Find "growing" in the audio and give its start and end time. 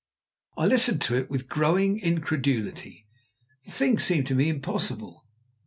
1.47-1.99